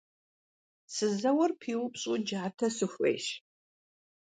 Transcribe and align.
Сызэуэр 0.93 1.51
пиупщӏу 1.59 2.17
джатэ 2.25 2.67
сыхуейщ. 2.77 3.25